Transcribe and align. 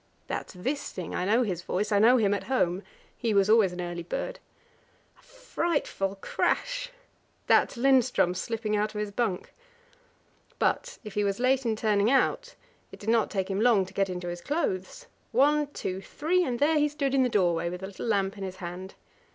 That's 0.25 0.55
Wisting; 0.55 1.13
I 1.13 1.25
know 1.25 1.43
his 1.43 1.61
voice 1.61 1.91
I 1.91 1.99
know 1.99 2.17
him 2.17 2.33
at 2.33 2.45
home. 2.45 2.81
He 3.15 3.35
was 3.35 3.51
always 3.51 3.71
an 3.71 3.79
early 3.81 4.01
bird. 4.01 4.39
A 5.19 5.21
frightful 5.21 6.15
crash! 6.21 6.89
That's 7.45 7.77
Lindström 7.77 8.35
slipping 8.35 8.75
out 8.75 8.95
of 8.95 8.99
his 8.99 9.11
bunk. 9.11 9.53
But 10.57 10.97
if 11.03 11.13
he 11.13 11.23
was 11.23 11.39
late 11.39 11.67
in 11.67 11.75
turning 11.75 12.09
out, 12.09 12.55
it 12.91 12.99
did 12.99 13.09
not 13.11 13.29
take 13.29 13.51
him 13.51 13.61
long 13.61 13.85
to 13.85 13.93
get 13.93 14.09
into 14.09 14.29
his 14.29 14.41
clothes. 14.41 15.05
One! 15.31 15.67
two! 15.67 16.01
three! 16.01 16.43
and 16.43 16.57
there 16.57 16.79
he 16.79 16.89
stood 16.89 17.13
in 17.13 17.21
the 17.21 17.29
doorway, 17.29 17.69
with 17.69 17.83
a 17.83 17.85
little 17.85 18.07
lamp 18.07 18.39
in 18.39 18.43
his 18.43 18.55
hand. 18.55 18.95